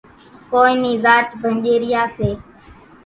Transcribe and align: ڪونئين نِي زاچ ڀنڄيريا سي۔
ڪونئين 0.51 0.77
نِي 0.83 0.91
زاچ 1.03 1.27
ڀنڄيريا 1.41 2.03
سي۔ 2.17 2.29